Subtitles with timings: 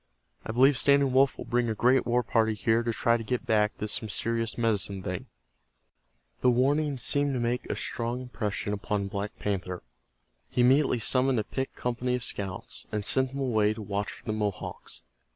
[0.43, 3.45] I believe Standing Wolf will bring a great war party here to try to get
[3.45, 5.27] back this mysterious Medicine Thing."
[6.39, 9.83] The warning seemed to make a strong impression upon Black Panther.
[10.49, 14.25] He immediately summoned a picked company of scouts, and sent them away to watch for
[14.25, 15.03] the Mohawks.